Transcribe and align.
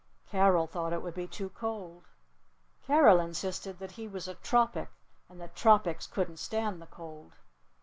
Carol 0.31 0.65
thought 0.65 0.93
it 0.93 1.03
would 1.03 1.13
be 1.13 1.27
too 1.27 1.49
cold. 1.49 2.07
Carol 2.87 3.19
insisted 3.19 3.77
that 3.77 3.91
he 3.91 4.07
was 4.07 4.27
a 4.27 4.33
tropic. 4.33 4.89
And 5.29 5.39
that 5.39 5.55
tropics 5.55 6.07
couldn't 6.07 6.37
stand 6.37 6.81
the 6.81 6.87
cold. 6.87 7.33